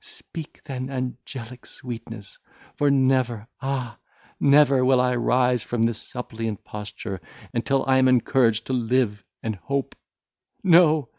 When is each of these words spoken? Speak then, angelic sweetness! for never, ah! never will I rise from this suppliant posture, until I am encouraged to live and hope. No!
Speak 0.03 0.61
then, 0.65 0.89
angelic 0.89 1.63
sweetness! 1.67 2.39
for 2.75 2.89
never, 2.89 3.47
ah! 3.61 3.99
never 4.39 4.83
will 4.83 4.99
I 4.99 5.15
rise 5.15 5.61
from 5.61 5.83
this 5.83 6.01
suppliant 6.01 6.63
posture, 6.63 7.21
until 7.53 7.85
I 7.85 7.99
am 7.99 8.07
encouraged 8.07 8.65
to 8.65 8.73
live 8.73 9.23
and 9.43 9.57
hope. 9.57 9.93
No! 10.63 11.09